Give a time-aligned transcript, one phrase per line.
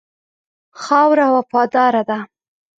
[0.83, 2.17] خاوره وفاداره ده.